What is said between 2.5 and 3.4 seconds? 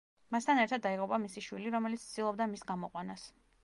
მის გამოყვანას.